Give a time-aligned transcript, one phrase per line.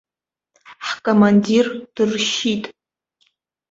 [0.87, 2.63] Ҳкомандир дыршьит!